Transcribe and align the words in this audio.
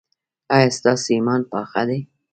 ایا 0.55 0.69
ستاسو 0.77 1.07
ایمان 1.13 1.41
پاخه 1.51 1.83
دی؟ 1.87 1.99